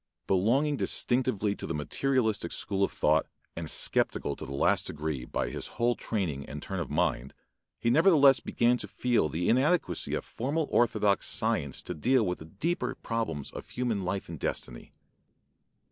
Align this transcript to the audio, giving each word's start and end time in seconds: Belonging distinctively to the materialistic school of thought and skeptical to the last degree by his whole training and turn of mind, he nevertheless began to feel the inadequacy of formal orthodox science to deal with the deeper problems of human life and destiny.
Belonging 0.25 0.77
distinctively 0.77 1.55
to 1.55 1.67
the 1.67 1.75
materialistic 1.75 2.51
school 2.51 2.83
of 2.83 2.91
thought 2.91 3.27
and 3.55 3.69
skeptical 3.69 4.35
to 4.35 4.47
the 4.47 4.51
last 4.51 4.87
degree 4.87 5.25
by 5.25 5.51
his 5.51 5.67
whole 5.77 5.93
training 5.93 6.43
and 6.47 6.59
turn 6.59 6.79
of 6.79 6.89
mind, 6.89 7.35
he 7.77 7.91
nevertheless 7.91 8.39
began 8.39 8.77
to 8.77 8.87
feel 8.87 9.29
the 9.29 9.47
inadequacy 9.47 10.15
of 10.15 10.25
formal 10.25 10.67
orthodox 10.71 11.27
science 11.27 11.83
to 11.83 11.93
deal 11.93 12.25
with 12.25 12.39
the 12.39 12.45
deeper 12.45 12.95
problems 12.95 13.51
of 13.51 13.69
human 13.69 14.03
life 14.03 14.27
and 14.27 14.39
destiny. 14.39 14.91